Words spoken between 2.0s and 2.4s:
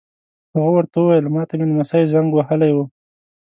زنګ